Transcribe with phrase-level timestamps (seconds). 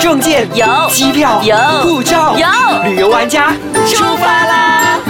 [0.00, 2.46] 证件有机票有护照有。
[2.90, 3.52] 旅游玩家
[3.88, 5.00] 出发啦！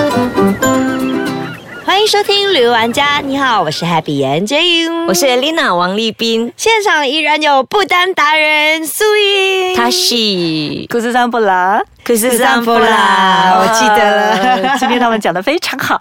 [1.84, 10.14] 欢迎收听旅游玩家，你好，我是 Happy 严洁莹，我是 Lina 王丽斌，现场依然有不丹达人苏英，他是。
[10.88, 16.00] 故事上不啦，可是散步啦我记得了今天他们讲的非常好。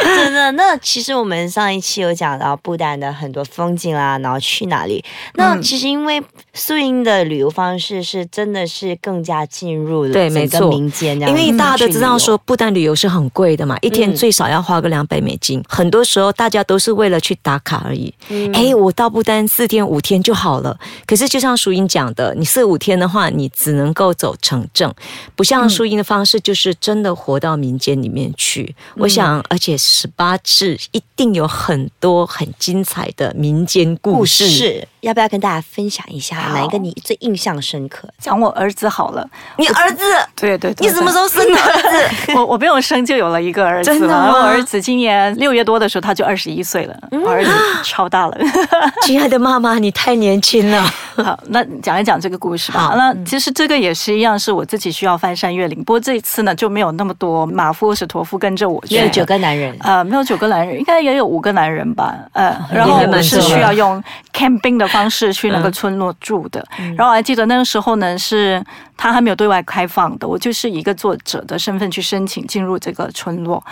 [0.00, 0.50] 真的。
[0.52, 5.04] 那其实我们上一期有讲到不丹的很多风景啦，然后去哪里。
[5.34, 6.22] 那嗯其实因为
[6.54, 15.62] 素英的旅游方式是真的是更加进入了对没错民间，因为大家都知道说，不丹旅游是很贵的嘛，一天最少要花个两百美金。
[15.68, 18.14] 很多时候大家都是为了去打卡而已。
[18.54, 20.78] 哎、我到不丹四天五天就好了。
[21.04, 24.90] 可是就像淑英讲的，你四五天的话，你只能够走城镇，
[25.34, 28.74] 不像淑英的方式，就是真的活到民间里面去。
[28.96, 34.48] 我想，而且十八字一定有很多很精彩的民间故故事。
[34.48, 38.08] 事，要不要跟大家分享一下哪一个你最印象深刻？
[38.18, 40.02] 讲我儿子好了，你儿子，
[40.34, 41.82] 对对对你什么时候生的儿
[42.26, 42.32] 子？
[42.36, 44.32] 我我不用生就有了一个儿子真的吗了。
[44.32, 47.50] 我儿子今年六月多的时候他就二十一岁了，我儿子
[47.82, 48.38] 超大了。
[49.02, 50.82] 亲爱的妈妈，你太年轻了。
[51.16, 52.96] 好，那讲一讲这个故事吧好。
[52.96, 55.78] 那其实这个也是一样，是我自己需要翻山越岭。
[55.84, 58.96] 不过这一次呢，就没有那么多马夫、史陀夫跟着我去。
[58.96, 62.14] 没有九个男人，呃，没有九个男人，应该也有五个男人吧。
[62.32, 66.66] 呃， 然后我是需要用 camping 的方式去那个嗯村落住的。
[66.96, 68.62] 然后我还记得那个时候呢，是
[68.96, 73.62] 他还没有对外开放的，我就是以一个作者的身份去申请进入这个村落。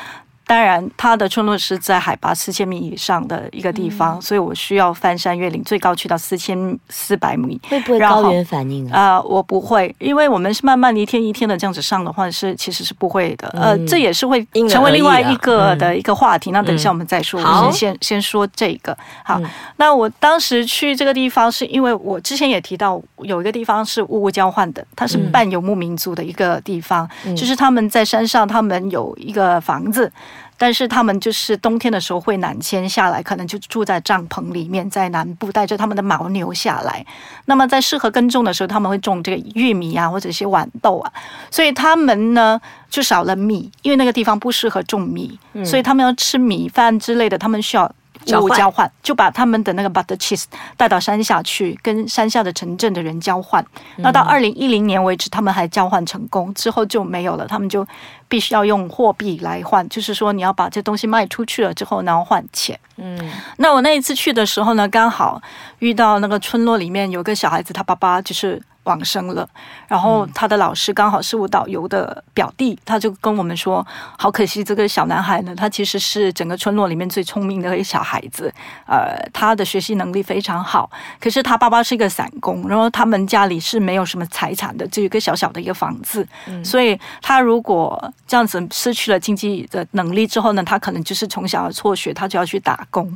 [0.47, 7.59] 当然，它的村落是在海拔四千米以上的一个地方，所以我需要翻山越岭，最高去到四千四百米。
[7.69, 9.01] 会不会高原反应啊？
[9.01, 13.49] 啊、我不会，因为我们是慢慢一天一天的这样子上的话，是其实是不会的。
[13.55, 16.51] 呃，这也是会成为另外一个嗯的一个话题。
[16.51, 18.97] 那等一下我们再说，好我先先先说这个。
[19.25, 30.13] 好，嗯那我当时去这个地方，是因为我之前也提到有一个地方是物物交换的，它是嗯半游牧民族的一个地方，就是他们在山上，他们有一个房子。
[30.57, 37.05] 但是他们就是冬天的时候会南迁下来，可能就住在帐篷里面，在南部带着他们的牦牛下来。
[37.47, 41.13] 那么在适合耕种的时候，他们会种这个玉米啊，或者一些豌豆啊。
[41.51, 47.91] 所以他们呢就少了米，因为那个地方不适合种米，所以他们要吃米饭之类的，他们需要。
[48.25, 50.45] 交换物交换，就把他们的那个 butter cheese
[50.77, 53.65] 带到山下去，跟山下的城镇的人交换。
[53.97, 57.47] 那到二零一零年为止，他们还交换成功，之后就没有了。
[57.47, 57.87] 他们就
[58.29, 62.79] 必须要用货币来换，就是说你要把这东西卖出去了之后，然后换钱。
[62.97, 63.19] 嗯，
[63.59, 65.41] 那我那一次去的时候呢，刚好
[65.81, 69.49] 遇到那个村落里面有个小孩子，他爸爸就是往生了，
[69.89, 73.87] 然后他的老师刚好是我导游的表弟，他就跟我们说，
[74.19, 78.53] 好可惜这个小男孩呢，他其实是整个村落里面最聪明的一个小孩子，
[78.87, 80.91] 呃，他的学习能力非常好，
[81.21, 86.27] 可是他爸爸是一个散工，然后他们家里是没有什么财产的，只有一个小小的一个房子，
[86.63, 93.11] 所以他如果这样子失去了经济的能力之后呢，他可能就是从小辍学，他就要去打工。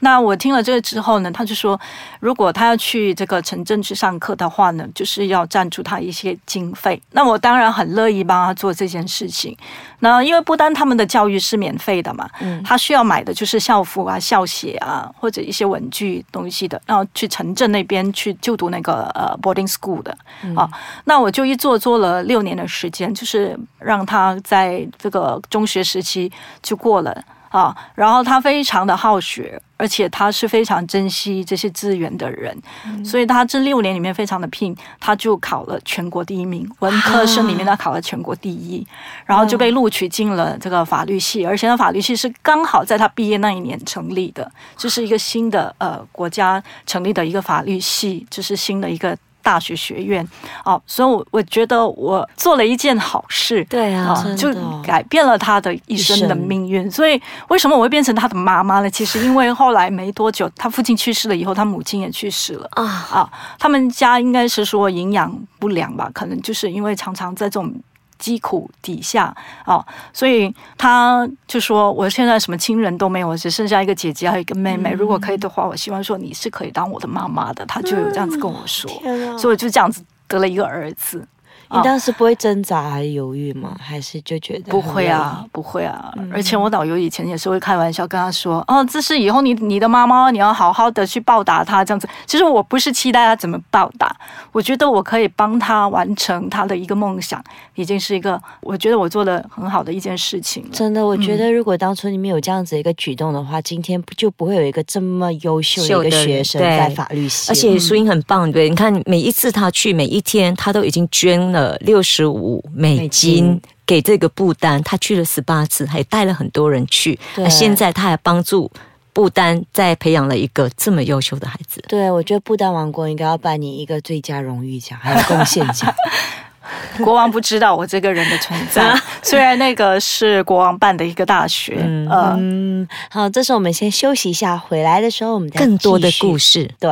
[0.00, 1.78] 那我听了这个之后呢，他就说，
[2.20, 7.00] 如果他要去这个城镇去上课的话呢，就是要赞助他一些经费。
[7.12, 9.56] 那我当然很乐意帮他做这件事情。
[10.00, 20.16] 那因为不丹他们的教育是免费的嘛，嗯他需要买的就是校服啊、校鞋啊，或者一些文具东西的，然后去城镇那边去就读那个呃 boarding school 的
[20.56, 20.68] 啊。
[21.04, 26.32] 那我就一做做了六年的时间，就是让他在这个中学时期
[26.62, 27.22] 就过了。
[27.50, 32.56] 啊，然后他非常的好学，而且他是非常珍惜这些资源的人，
[33.04, 38.86] 所以他这六年里面非常的拼，他就考了全国第一名，文科生里面他考了全国第一，
[39.26, 49.16] 然后就被录取进了这个法律系，而且那法律系是刚好在他毕业那一年成立的，这是一个新的呃国家成立的一个法律系，这是新的一个。
[49.42, 50.26] 大学学院
[50.64, 54.52] 哦，所以我我觉得我做了一件好事，对啊啊，就
[54.82, 56.90] 改变了他的一生的命运。
[56.90, 58.90] 所以为什么我会变成他的妈妈呢？
[58.90, 63.30] 其实因为后来没多久，他父亲去世了以后，他母亲也去世了啊，啊。
[63.58, 67.74] 他们家应该是说营养不良吧，可能就是因为常常在这种。
[68.20, 69.34] 疾苦底下
[69.66, 74.92] 哦，所以他就说：“我现在什么亲人都没有，我只剩下一个姐姐还有一个妹妹。
[74.92, 78.88] 如果可以的话，我希望说你是可以当我的妈妈的。”他就有这样子跟我说，
[79.36, 81.26] 所以我就这样子得了一个儿子。
[81.72, 83.76] 你当时不会挣扎还是犹豫吗？
[83.80, 86.12] 还是就觉得不会啊，不会啊。
[86.32, 94.14] 而且我导游以前也是会开玩笑跟他说：“哦，这是以后你你的妈妈，你要好好的去报答她这样子。”其实我不是期待他怎么报答，
[94.52, 97.42] 我觉得我可以帮他完成他的一个梦想，
[97.74, 100.64] 已经是一个我觉得我做的很好的一件事情。
[100.72, 107.50] 真的，我觉得如果当初你们有这样子一个举动的话，今天就不会有一个这么优秀的一个学生在法律系。
[107.50, 117.18] 而且苏英很棒，对，你看每一次他去，每一天他都已经捐了六十五美金给这个不丹，他去了十八次，还带了很多人去。
[117.36, 118.70] 那现在他还帮助
[119.12, 121.82] 不丹再培养了一个这么优秀的孩子。
[121.88, 125.92] 对，我觉得不丹王国应该要颁你一个最佳荣誉奖，还有贡献奖。
[127.02, 131.76] 国王不知道我这个人的存在， 虽然那个是国王办的一个大学。
[131.80, 136.70] 嗯，好，这时候我们先休息一下，回来的时候我们再更多的故事。
[136.78, 136.90] 对。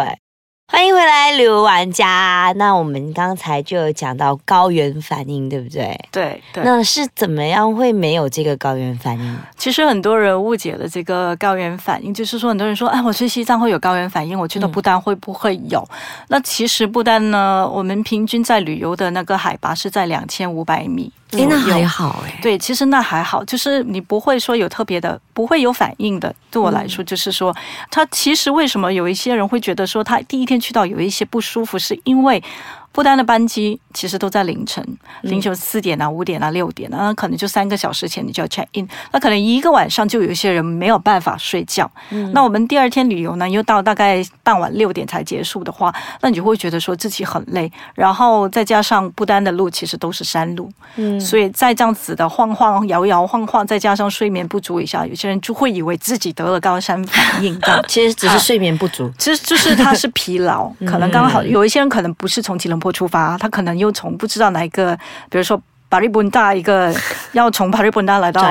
[0.70, 2.52] 欢迎回来，旅游玩家。
[2.56, 5.98] 那我们刚才就有讲到高原反应，对不对？
[6.12, 6.62] 对对。
[6.62, 9.38] 那是怎么样会没有这个高原反应？
[9.56, 15.82] 其实很多人误解了这个高原反应，就是说很多人说，哎，我去西藏会有高原反应，我去到不丹会不会有？
[16.28, 21.10] 那其实不丹呢，我们平均在旅游的那个海拔是在两千五百米。
[21.32, 22.38] 哎，那还好哎。
[22.40, 26.34] 对，其实那还好，就是你不会说有特别的，不会有反应的。
[26.50, 27.54] 对我来说，就是说，
[27.90, 32.42] 他其实为什么有一些人会觉得说他第一天去到有一些不舒服，是因为。
[32.90, 34.84] 不丹的班机其实都在凌晨，
[35.22, 41.88] 凌晨四点啊、五点啊、六点啊，那可能就三个小时前你就要 check in，那可能一个晚上就有一些人没有办法睡觉。
[42.32, 57.56] 那我们第二天旅游呢，又到大概傍晚六点才结束的话，那你就会觉得说自己很累，然后再加上不丹的路其实都是山路，嗯，所以在这样子的晃晃、摇摇晃晃，再加上睡眠不足一下，有些人就会以为自己得了高山反应。
[57.86, 62.87] 其实只是睡眠不足，其实就是他是疲劳， 可能刚好有一些人可能不是从吉隆坡。
[62.92, 64.96] 出发，他可能又从不知道哪一个，
[65.30, 66.94] 比如说巴里本大一个，
[67.32, 68.42] 要从 巴里本大来到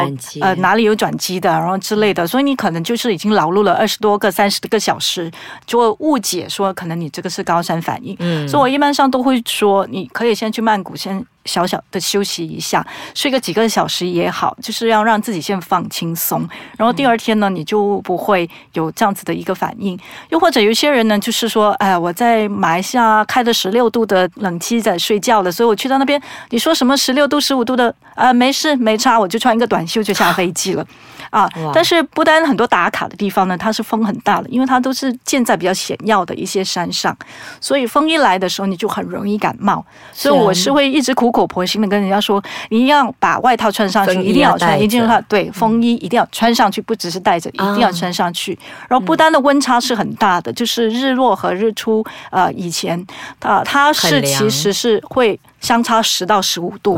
[0.41, 5.31] 呃哪里有转机的，然后之类的，所以你可能就是已经劳碌了二十多个、三十个小时，
[5.65, 8.15] 就会误解说可能你这个是高山反应。
[8.19, 11.25] 嗯，所以我一般上都会说，你可以先去曼谷先。
[11.47, 12.85] 小小的休息一下，
[13.15, 16.47] 睡个几个小时也好，就是要让自己先放轻松。
[16.77, 19.97] 然后第二天呢，你就不会有这样子的一个反应。
[20.29, 30.85] 又或者有些人呢，就是说，哎，我在马来西亚开了十六度的冷气在睡觉了，所以我去到那边，你说什么十六度、十五度的，啊，没事没差，我就穿一个短袖就下飞机了。
[31.29, 37.15] 啊，但是不丹很多打卡的地方呢，它是风很大的，因为它都是建在比较险要的一些山上，
[37.59, 39.85] 所以风一来的时候，你就很容易感冒。
[40.13, 48.57] 所以我是会一直苦苦口婆心的跟人家说，你一定要把外套穿上去，一定要穿，一定要对风衣一定要穿上去，不只是带着，一定要穿上去。
[48.89, 53.05] 然后不丹的温差是很大的，就是日落和日出，呃，以前
[53.39, 55.39] 啊，它是其实是会。
[55.67, 56.97] 相差十到十五度，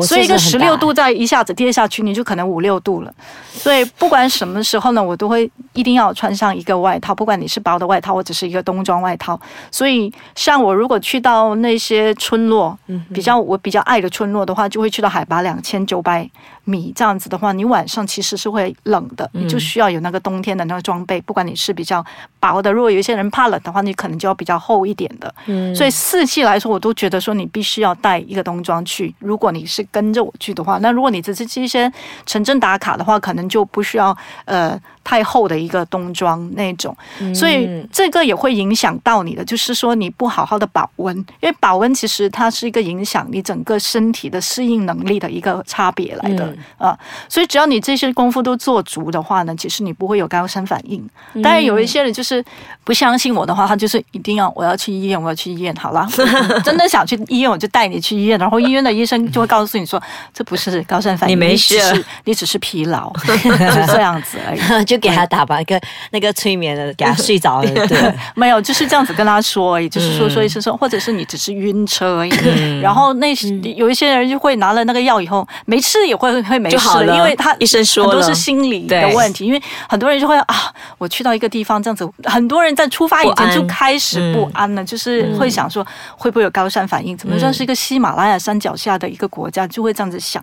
[0.00, 3.12] 所以一个十六度再一下子跌下去，你就可能五六度了。
[3.52, 9.40] 所以不管什么时候呢，我都会一定要穿上一个外套，不管你是薄的外套或者是一个冬装外套。
[9.72, 12.78] 所以像我如果去到那些村落，
[13.12, 16.30] 比较我比较爱的村落的话，就会去到海拔两千九百
[16.62, 21.20] 米这样子的话，你晚上其实是会冷的，你就需要有那个冬天的那个装备。
[21.22, 22.04] 不管你是比较
[22.38, 25.34] 薄的，如果有一些人怕冷的话，你可能就要比较厚一点的。
[25.74, 27.95] 所以四季来说，我都觉得说你必须要。
[27.96, 29.14] 要带一个冬装去。
[29.18, 31.90] 如果你是跟着我去的话，那如果你只是去一些
[32.26, 34.80] 城镇打卡的话，可能就不需要呃。
[35.06, 36.92] 太厚的一个冬装那种，
[37.32, 46.98] 所以这个也会影响到你的，就是说你不好好的保温，因为保温其实它是一个影响你整个身体的适应能力的一个差别来的啊。
[47.28, 51.08] 所以只要你这些功夫都做足的话呢，其实你不会有高山反应。
[51.40, 52.44] 当然有一些人就是
[52.82, 55.72] 不相信我的话，他就是一定要我要去医院，我要去医院。
[55.76, 56.04] 好了，
[56.64, 60.02] 真的想去医院，我就带你去医院，然后医院的医生就会告诉你说，
[60.32, 61.76] 这不是高山反应，你没事，
[62.24, 64.84] 你只是疲劳， 就这样子而已。
[64.86, 65.78] 就给他打吧，一个
[66.10, 67.86] 那个催眠的，给他睡着了。
[67.86, 72.80] 对，没有，就是这样子跟他说，也就是说，说医生说，或者是你只是晕车而已。
[72.80, 73.34] 然后那
[73.76, 79.44] 有一些人就会拿了那个药以后没吃也会会没事了，因为他医生说都是心理的问题。
[79.44, 87.14] 因为很多人就会啊，我去到一个地方这样子，很多人在出发以前就开始不安了，就是会想说会不会有高山反应？
[87.18, 90.40] 怎么算是一个喜马拉雅山脚下的一个国家，就会这样子想。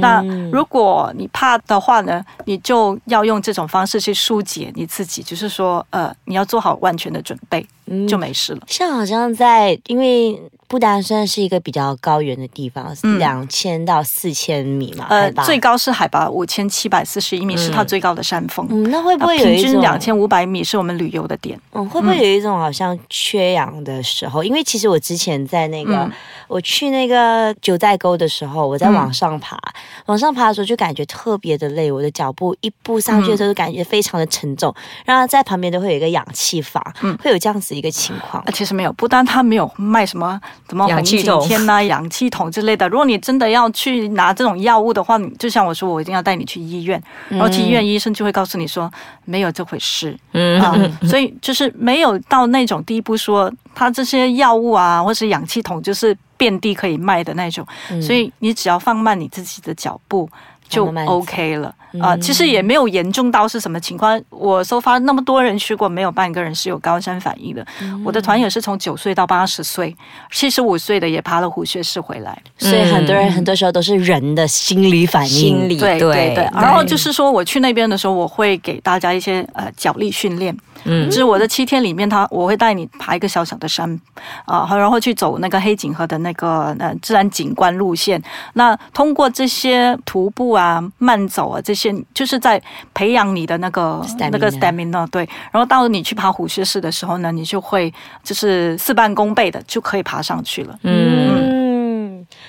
[0.00, 4.10] 那如果你怕的话呢，你就要用这种方式去。
[4.22, 7.66] 疏解你自己，就是说，呃，你要做好万全的准备，
[8.06, 8.60] 就没事了。
[8.68, 10.40] 像好像在，因为
[10.72, 18.66] 不丹算是一个比较高原的地方，嗯两千到四千米嘛，呃，最高是海拔五千七百四十一米，是它最高的山峰。
[18.70, 20.00] 嗯，那会不啊会有一种两？
[20.00, 21.60] 千五百米是我们旅游的点。
[21.72, 24.42] 嗯，会不会有一种好像缺氧的时候？
[24.42, 26.12] 因为其实我之前在那个、嗯
[26.48, 29.58] 我去那个九寨沟的时候，我在往上爬，
[30.04, 34.74] 往上爬的时候就感觉特别的累，我的脚步一步上去的时候就感觉非常的沉重，
[35.06, 38.52] 然后在旁边都会有一个氧气阀，嗯会有这样子一个情况啊，。
[38.52, 40.38] 其实没有，不但它没有卖什么
[40.68, 42.88] 什么红景氧气筒天呐、 氧气筒之类的。
[42.88, 48.90] 如果你真的要去拿这种药物的话，你就像我说，我一定要带你去医院，然后去医院医生就会告诉你说
[49.24, 50.16] 没有这回事。
[50.32, 50.74] 嗯啊，
[51.08, 57.66] 所以就是没有到那种地步说，它这些药物啊，或是氧气筒就是遍地可以卖的那种。
[58.00, 60.28] 所以你只要放慢你自己的脚步。
[60.72, 64.18] 就 OK 了啊、其实也没有严重到是什么情况。
[64.30, 67.62] 我搜发那么多人去过，没有半个人是有高山反应的。
[68.02, 69.94] 我的团友是从九岁到八十岁，
[70.30, 72.36] 七十五岁的也爬了虎穴式回来。
[72.56, 80.56] 所以很多人很多时候都是人的心理反应，心理对对对，然后就是说，我去那边的时候，我会给大家一些呃脚力训练。
[80.84, 84.00] 嗯，就是我的七天里面，他我会带你爬一个小小的山，
[84.46, 88.20] 啊、然后去走那个黑井河的那个呃自然景观路线。
[88.54, 90.61] 那通过这些徒步啊、
[90.98, 92.60] 慢走啊这些，就是在
[92.92, 95.06] 培养你的那个那个 stamina。
[95.08, 97.92] 对，然后到你去爬虎穴式的时候呢，你就会
[98.22, 100.78] 就是事半功倍的就可以爬上去了。
[100.82, 101.61] 嗯，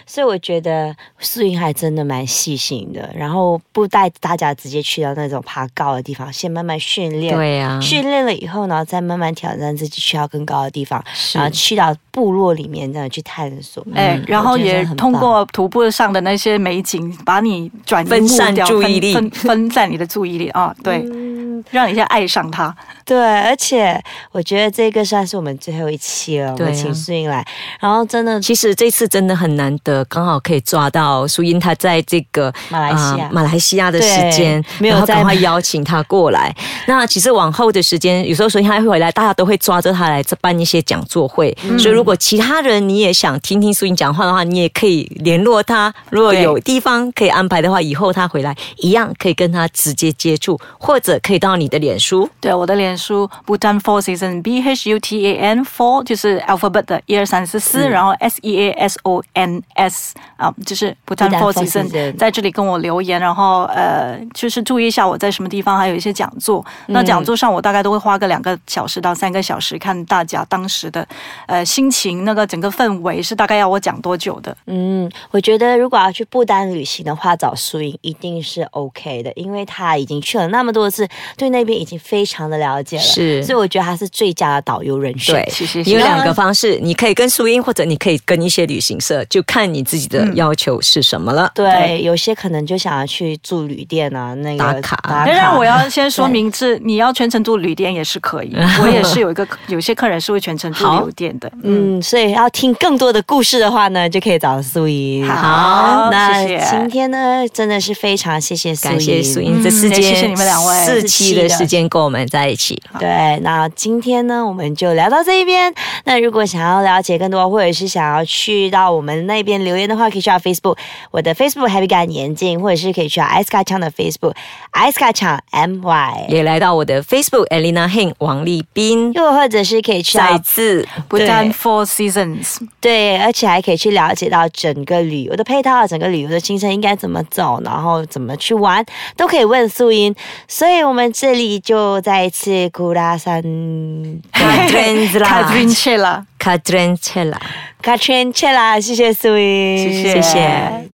[0.05, 7.35] 所以我觉得素云还真的蛮细心的，然后不带大家直接去到那种爬高的地方，先慢慢训练。
[7.35, 13.85] 对啊呀，训练了以后呢，再慢慢挑战自己去到更高的地方，然后去到部落里面这样去探索。
[13.93, 21.32] 哎，然后也通过徒步上的那些美景，把你转移分散注意力分分分散你的注意力啊，对，嗯，
[21.71, 22.75] 让你先爱上他。
[23.05, 24.01] 对，而且
[24.31, 27.45] 我觉得这个算是我们最后一期了，我们请素英来，
[27.79, 36.55] 然后真的其实这次真的很难得，刚好可以抓到苏英他在这个马来西亚呃马来西亚的时间，没有赶快邀请他过来。
[36.87, 41.55] 那其实往后的时间，有时候苏英他会回来，大家都会抓着他来这办一些讲座会。
[41.63, 45.93] 嗯所以如果其他人你也想听听苏英讲话的话，你也可以联络他。
[46.09, 52.29] 如果有地方可以安排的话，以后他回来一样可以跟他直接接触，或者可以到你的脸书。
[52.39, 58.57] 对，我的脸书 Bhutan Four Season B H U T A N Four 就是 alphabet 的一二三四四，然后 S E
[58.59, 66.65] A S O N S 啊，就是 Bhutan Four Season，Season 在这里跟我留言，然后呃，就是注意一下我在什么地方，还有一些讲座。
[66.87, 71.07] 那讲座上我大概都会花个两个小时到三个小时，看大家当时的
[71.47, 74.55] 呃心情，那个整个氛围是大概要我讲多久的。
[74.67, 81.07] 嗯，我觉得如果要去不丹旅行的话，找苏颖一定是 OK 的，因为他已经去了那么多次，
[81.43, 83.43] 对那边已经非常的了解了，是。
[83.43, 85.35] 所以我觉得他是最佳的导游人选。
[85.35, 91.51] 对，谢谢你有两个方式，你可以跟苏英，或者你可以跟一些旅行社，就看你自己的要求是什么了。
[91.53, 92.01] 对，对。
[92.03, 101.51] 有些可能就想要去住旅店啊，那个打卡打当然，我要先说明是你要全程住旅店也是可以， 我也是有一个有些客人是会全程住好旅店的。
[101.63, 105.27] 嗯，所以要听更多的故事的话呢，就可以找苏英。
[105.27, 106.65] 好那谢谢。
[106.69, 110.85] 今天呢，真的是非常谢谢苏英，感谢苏英，这嗯四间也谢谢你们两位。
[110.85, 112.81] 四期的时间跟我们在一起。
[112.99, 115.73] 对，那今天呢，我们就聊到这一边。
[116.05, 120.77] 那如果想要了解更多，或者是想要去到我们那边留言的话，可以去到 Facebook，
[121.11, 124.33] 我的 Facebook Happy 感眼镜，或者是可以去到艾斯卡强的 Facebook
[124.71, 138.83] 艾斯卡强 M Y，也来到我的 Facebook Elena Heng 王立斌，又或者是可以去再到次 Bhutan Four Seasons，对，而且还可以去了解到整个旅游的配套，整个旅游的行程应该怎么走，然后怎么去玩，
[139.15, 140.13] 都可以问素英。
[140.47, 145.67] 所以我们这里就再一次， 卡特琳，卡特琳
[145.97, 146.97] 娜，卡特琳
[147.29, 147.39] 娜，
[147.81, 149.13] 卡特琳娜，谢谢。
[149.13, 150.89] 苏威，谢谢。